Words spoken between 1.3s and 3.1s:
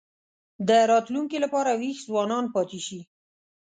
لپاره وېښ ځوانان پاتې شي.